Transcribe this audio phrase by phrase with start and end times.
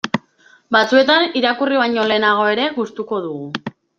[0.75, 3.75] Batzuetan irakurri baino lehenago ere gustuko dugu.